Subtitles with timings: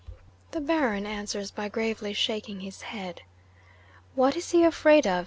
[0.49, 3.21] 'The Baron answers by gravely shaking his head.
[4.15, 5.19] What is he afraid of?